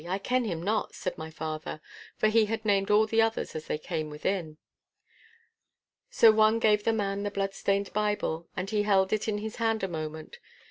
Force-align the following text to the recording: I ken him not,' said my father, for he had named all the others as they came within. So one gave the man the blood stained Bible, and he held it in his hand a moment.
I 0.09 0.17
ken 0.17 0.45
him 0.45 0.63
not,' 0.63 0.95
said 0.95 1.15
my 1.15 1.29
father, 1.29 1.79
for 2.17 2.27
he 2.29 2.45
had 2.45 2.65
named 2.65 2.89
all 2.89 3.05
the 3.05 3.21
others 3.21 3.55
as 3.55 3.67
they 3.67 3.77
came 3.77 4.09
within. 4.09 4.57
So 6.09 6.31
one 6.31 6.57
gave 6.57 6.85
the 6.85 6.91
man 6.91 7.21
the 7.21 7.29
blood 7.29 7.53
stained 7.53 7.93
Bible, 7.93 8.47
and 8.57 8.67
he 8.67 8.81
held 8.81 9.13
it 9.13 9.27
in 9.27 9.37
his 9.37 9.57
hand 9.57 9.83
a 9.83 9.87
moment. 9.87 10.39